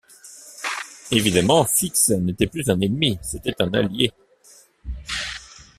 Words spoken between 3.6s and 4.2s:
un allié.